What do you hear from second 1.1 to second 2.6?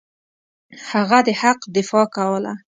د حق دفاع کوله.